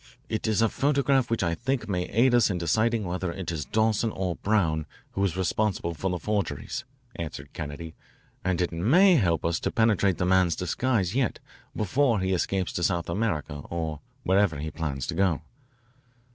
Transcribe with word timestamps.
"It 0.29 0.47
is 0.47 0.63
a 0.63 0.67
photograph 0.69 1.29
which 1.29 1.43
I 1.43 1.53
think 1.53 1.87
may 1.87 2.05
aid 2.09 2.33
us 2.33 2.49
in 2.49 2.57
deciding 2.57 3.03
whether 3.05 3.31
it 3.31 3.51
is 3.51 3.65
Dawson 3.65 4.09
or 4.09 4.35
Brown 4.37 4.87
who 5.11 5.23
is 5.23 5.37
responsible 5.37 5.93
for 5.93 6.09
the 6.09 6.17
forgeries," 6.17 6.85
answered 7.17 7.53
Kennedy, 7.53 7.93
"and 8.43 8.59
it 8.61 8.71
may 8.71 9.17
help 9.17 9.45
us 9.45 9.59
to 9.59 9.69
penetrate 9.69 10.17
the 10.17 10.25
man's 10.25 10.55
disguise 10.55 11.13
yet, 11.13 11.37
before 11.75 12.19
he 12.19 12.33
escapes 12.33 12.73
to 12.73 12.83
South 12.83 13.09
America 13.11 13.61
or 13.69 13.99
wherever 14.23 14.57
he 14.57 14.71
plans 14.71 15.05
to 15.05 15.13
go." 15.13 15.41